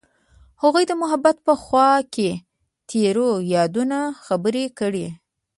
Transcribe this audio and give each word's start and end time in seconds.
هغوی 0.61 0.83
د 0.87 0.91
محبت 1.01 1.37
په 1.47 1.53
خوا 1.63 1.91
کې 2.13 2.29
تیرو 2.89 3.31
یادونو 3.55 4.01
خبرې 4.25 4.65
کړې. 4.79 5.07